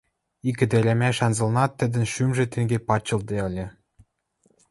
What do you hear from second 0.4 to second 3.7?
Ик ӹдӹрӓмӓш анзылнат тӹдӹн шӱмжӹ тенге пачылтде ыльы.